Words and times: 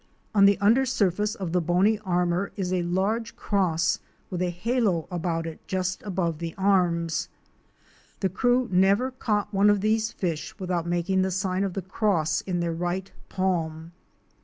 On 0.33 0.45
the 0.45 0.57
under 0.57 0.83
surface 0.83 1.35
of 1.35 1.51
the 1.51 1.61
bony 1.61 1.99
armor 1.99 2.51
is 2.55 2.73
a 2.73 2.81
large 2.81 3.35
cross 3.35 3.99
with 4.31 4.41
a 4.41 4.49
halo 4.49 5.07
about 5.11 5.45
it 5.45 5.59
just 5.67 6.01
above 6.01 6.39
the 6.39 6.55
arms. 6.57 7.29
The 8.21 8.27
crew 8.29 8.67
never 8.71 9.11
caught 9.11 9.53
one 9.53 9.69
of 9.69 9.81
these 9.81 10.11
fish 10.11 10.57
without 10.59 10.87
making 10.87 11.21
the 11.21 11.29
sign 11.29 11.63
of 11.63 11.73
the 11.75 11.83
cross 11.83 12.41
in, 12.41 12.61
their 12.61 12.73
right 12.73 13.11
palm. 13.29 13.91